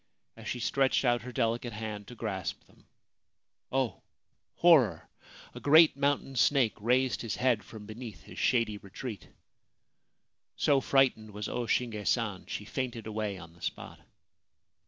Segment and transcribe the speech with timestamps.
[0.35, 2.87] As she stretched out her delicate hand to grasp them—
[3.71, 4.01] oh,
[4.55, 5.07] horror!—
[5.53, 9.27] a great mountain snake raised his head from beneath his shady retreat.
[10.55, 13.99] So frightened was O Shinge San, she fainted away on the spot.